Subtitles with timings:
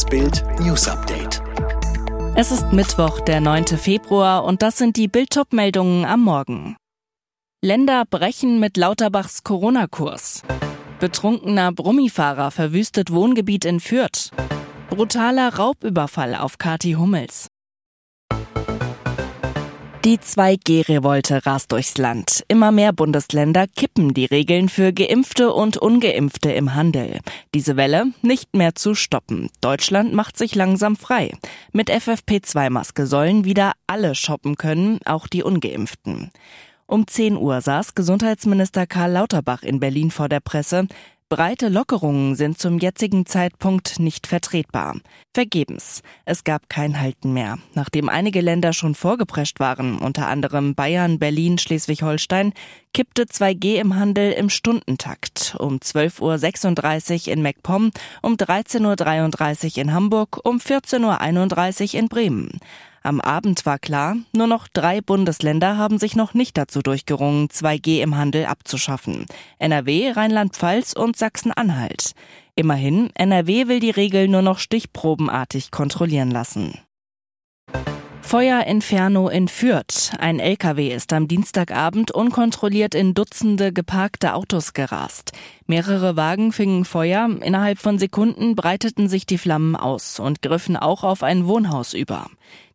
[0.00, 1.42] Das Bild News Update.
[2.34, 3.66] Es ist Mittwoch, der 9.
[3.66, 6.76] Februar und das sind die Bild-Top-Meldungen am Morgen.
[7.62, 10.40] Länder brechen mit Lauterbachs Corona-Kurs.
[11.00, 14.30] Betrunkener Brummifahrer verwüstet Wohngebiet in Fürth.
[14.88, 17.49] Brutaler Raubüberfall auf Kati Hummels.
[20.02, 22.42] Die 2G-Revolte rast durchs Land.
[22.48, 27.20] Immer mehr Bundesländer kippen die Regeln für Geimpfte und Ungeimpfte im Handel.
[27.54, 29.50] Diese Welle nicht mehr zu stoppen.
[29.60, 31.32] Deutschland macht sich langsam frei.
[31.72, 36.30] Mit FFP2-Maske sollen wieder alle shoppen können, auch die Ungeimpften.
[36.86, 40.88] Um 10 Uhr saß Gesundheitsminister Karl Lauterbach in Berlin vor der Presse.
[41.30, 44.96] Breite Lockerungen sind zum jetzigen Zeitpunkt nicht vertretbar.
[45.32, 46.02] Vergebens.
[46.24, 47.58] Es gab kein Halten mehr.
[47.74, 52.52] Nachdem einige Länder schon vorgeprescht waren, unter anderem Bayern, Berlin, Schleswig-Holstein,
[52.92, 55.54] kippte 2G im Handel im Stundentakt.
[55.60, 57.92] Um 12.36 Uhr in MacPom,
[58.22, 62.58] um 13.33 Uhr in Hamburg, um 14.31 Uhr in Bremen.
[63.02, 68.02] Am Abend war klar, nur noch drei Bundesländer haben sich noch nicht dazu durchgerungen, 2G
[68.02, 69.24] im Handel abzuschaffen.
[69.58, 72.12] NRW, Rheinland-Pfalz und Sachsen-Anhalt.
[72.56, 76.78] Immerhin, NRW will die Regel nur noch stichprobenartig kontrollieren lassen.
[78.30, 80.12] Feuer Inferno in Fürth.
[80.20, 85.32] Ein LKW ist am Dienstagabend unkontrolliert in Dutzende geparkte Autos gerast.
[85.70, 91.04] Mehrere Wagen fingen Feuer, innerhalb von Sekunden breiteten sich die Flammen aus und griffen auch
[91.04, 92.26] auf ein Wohnhaus über.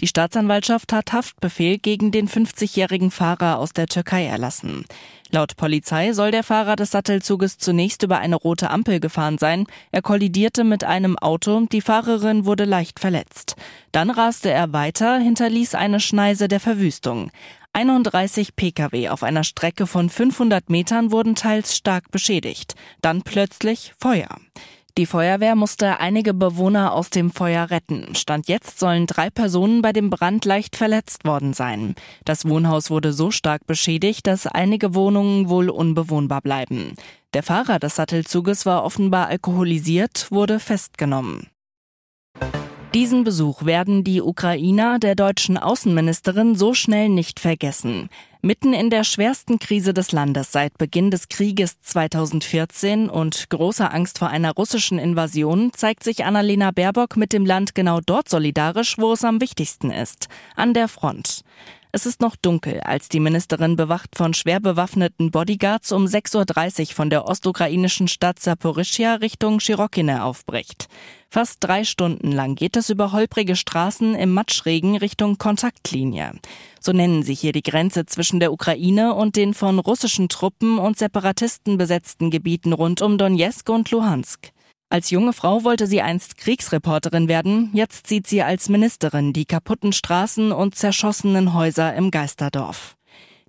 [0.00, 4.84] Die Staatsanwaltschaft hat Haftbefehl gegen den 50-jährigen Fahrer aus der Türkei erlassen.
[5.32, 9.66] Laut Polizei soll der Fahrer des Sattelzuges zunächst über eine rote Ampel gefahren sein.
[9.90, 13.56] Er kollidierte mit einem Auto, die Fahrerin wurde leicht verletzt.
[13.90, 17.32] Dann raste er weiter, hinterließ eine Schneise der Verwüstung.
[17.74, 22.76] 31 Pkw auf einer Strecke von 500 Metern wurden teils stark beschädigt.
[23.02, 24.28] Dann plötzlich Feuer.
[24.96, 28.14] Die Feuerwehr musste einige Bewohner aus dem Feuer retten.
[28.14, 31.96] Stand jetzt sollen drei Personen bei dem Brand leicht verletzt worden sein.
[32.24, 36.94] Das Wohnhaus wurde so stark beschädigt, dass einige Wohnungen wohl unbewohnbar bleiben.
[37.34, 41.48] Der Fahrer des Sattelzuges war offenbar alkoholisiert, wurde festgenommen.
[42.94, 48.08] Diesen Besuch werden die Ukrainer der deutschen Außenministerin so schnell nicht vergessen.
[48.40, 54.20] Mitten in der schwersten Krise des Landes seit Beginn des Krieges 2014 und großer Angst
[54.20, 59.14] vor einer russischen Invasion zeigt sich Annalena Baerbock mit dem Land genau dort solidarisch, wo
[59.14, 61.42] es am wichtigsten ist, an der Front.
[61.90, 66.86] Es ist noch dunkel, als die Ministerin bewacht von schwer bewaffneten Bodyguards um 6.30 Uhr
[66.94, 70.88] von der ostukrainischen Stadt Saporischia Richtung Schirokine aufbricht.
[71.34, 76.30] Fast drei Stunden lang geht es über holprige Straßen im Matschregen Richtung Kontaktlinie.
[76.78, 80.96] So nennen sie hier die Grenze zwischen der Ukraine und den von russischen Truppen und
[80.96, 84.52] Separatisten besetzten Gebieten rund um Donetsk und Luhansk.
[84.90, 89.92] Als junge Frau wollte sie einst Kriegsreporterin werden, jetzt sieht sie als Ministerin die kaputten
[89.92, 92.96] Straßen und zerschossenen Häuser im Geisterdorf.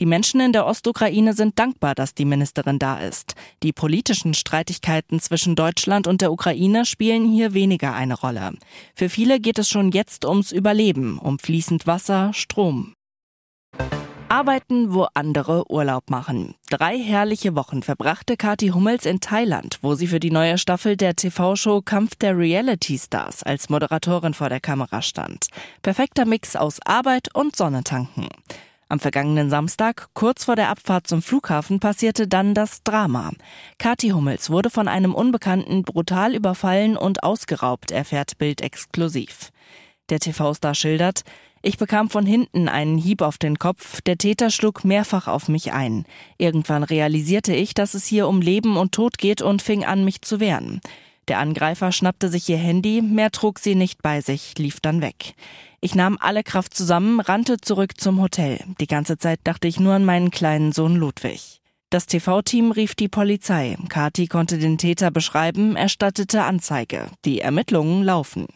[0.00, 3.34] Die Menschen in der Ostukraine sind dankbar, dass die Ministerin da ist.
[3.62, 8.52] Die politischen Streitigkeiten zwischen Deutschland und der Ukraine spielen hier weniger eine Rolle.
[8.94, 12.94] Für viele geht es schon jetzt ums Überleben, um fließend Wasser, Strom.
[14.30, 16.54] Arbeiten, wo andere Urlaub machen.
[16.70, 21.14] Drei herrliche Wochen verbrachte Kati Hummels in Thailand, wo sie für die neue Staffel der
[21.14, 25.48] TV-Show Kampf der Reality Stars als Moderatorin vor der Kamera stand.
[25.82, 28.28] Perfekter Mix aus Arbeit und Sonnetanken.
[28.90, 33.30] Am vergangenen Samstag, kurz vor der Abfahrt zum Flughafen, passierte dann das Drama.
[33.78, 39.52] Kati Hummels wurde von einem Unbekannten brutal überfallen und ausgeraubt, erfährt Bild exklusiv.
[40.08, 41.22] Der TV-Star schildert,
[41.62, 45.72] ich bekam von hinten einen Hieb auf den Kopf, der Täter schlug mehrfach auf mich
[45.72, 46.04] ein.
[46.36, 50.22] Irgendwann realisierte ich, dass es hier um Leben und Tod geht und fing an, mich
[50.22, 50.80] zu wehren.
[51.28, 55.34] Der Angreifer schnappte sich ihr Handy, mehr trug sie nicht bei sich, lief dann weg.
[55.80, 58.58] Ich nahm alle Kraft zusammen, rannte zurück zum Hotel.
[58.80, 61.60] Die ganze Zeit dachte ich nur an meinen kleinen Sohn Ludwig.
[61.90, 63.76] Das TV-Team rief die Polizei.
[63.88, 67.06] Kati konnte den Täter beschreiben, erstattete Anzeige.
[67.24, 68.46] Die Ermittlungen laufen.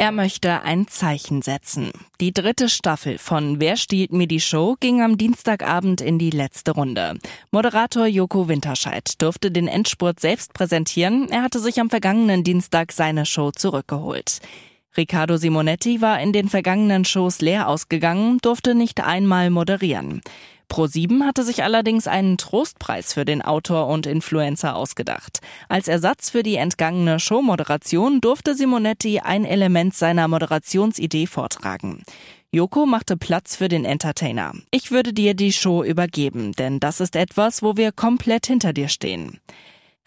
[0.00, 1.90] Er möchte ein Zeichen setzen.
[2.20, 6.70] Die dritte Staffel von Wer stiehlt mir die Show ging am Dienstagabend in die letzte
[6.70, 7.18] Runde.
[7.50, 11.28] Moderator Joko Winterscheid durfte den Endspurt selbst präsentieren.
[11.30, 14.38] Er hatte sich am vergangenen Dienstag seine Show zurückgeholt.
[14.96, 20.20] Riccardo Simonetti war in den vergangenen Shows leer ausgegangen, durfte nicht einmal moderieren.
[20.70, 25.40] Pro7 hatte sich allerdings einen Trostpreis für den Autor und Influencer ausgedacht.
[25.68, 32.02] Als Ersatz für die entgangene Showmoderation durfte Simonetti ein Element seiner Moderationsidee vortragen.
[32.50, 34.52] Joko machte Platz für den Entertainer.
[34.70, 38.88] Ich würde dir die Show übergeben, denn das ist etwas, wo wir komplett hinter dir
[38.88, 39.38] stehen.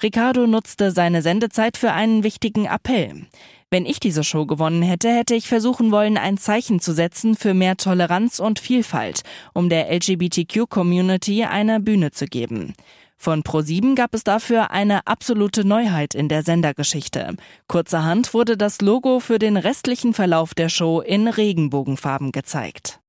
[0.03, 3.27] Ricardo nutzte seine Sendezeit für einen wichtigen Appell.
[3.69, 7.53] Wenn ich diese Show gewonnen hätte, hätte ich versuchen wollen, ein Zeichen zu setzen für
[7.53, 9.21] mehr Toleranz und Vielfalt,
[9.53, 12.74] um der LGBTQ-Community eine Bühne zu geben.
[13.15, 17.36] Von Pro7 gab es dafür eine absolute Neuheit in der Sendergeschichte.
[17.68, 23.00] Kurzerhand wurde das Logo für den restlichen Verlauf der Show in Regenbogenfarben gezeigt.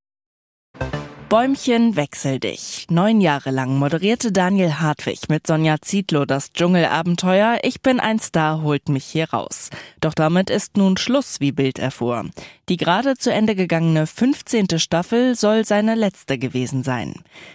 [1.32, 2.84] Bäumchen wechsel dich.
[2.90, 8.60] Neun Jahre lang moderierte Daniel Hartwig mit Sonja Zietlow das Dschungelabenteuer Ich bin ein Star
[8.60, 9.70] holt mich hier raus.
[10.02, 12.26] Doch damit ist nun Schluss, wie Bild erfuhr.
[12.68, 14.78] Die gerade zu Ende gegangene 15.
[14.78, 17.14] Staffel soll seine letzte gewesen sein.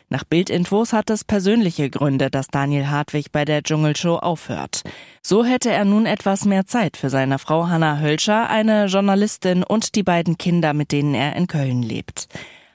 [0.09, 4.81] Nach Bildinfos hat es persönliche Gründe, dass Daniel Hartwig bei der Dschungelshow aufhört.
[5.21, 9.93] So hätte er nun etwas mehr Zeit für seine Frau Hanna Hölscher, eine Journalistin und
[9.93, 12.27] die beiden Kinder, mit denen er in Köln lebt.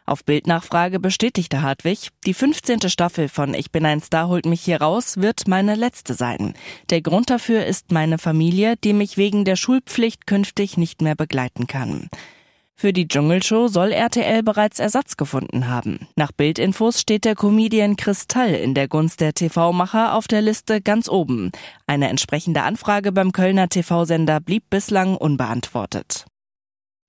[0.04, 2.88] Auf Bildnachfrage bestätigte Hartwig, die 15.
[2.88, 6.54] Staffel von Ich bin ein Star holt mich hier raus wird meine letzte sein.
[6.90, 11.66] Der Grund dafür ist meine Familie, die mich wegen der Schulpflicht künftig nicht mehr begleiten
[11.66, 12.08] kann.
[12.74, 16.08] Für die Dschungelshow soll RTL bereits Ersatz gefunden haben.
[16.16, 21.08] Nach Bildinfos steht der Comedian Kristall in der Gunst der TV-Macher auf der Liste ganz
[21.08, 21.52] oben.
[21.86, 26.24] Eine entsprechende Anfrage beim Kölner TV-Sender blieb bislang unbeantwortet.